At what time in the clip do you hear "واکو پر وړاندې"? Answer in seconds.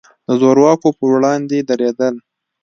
0.63-1.57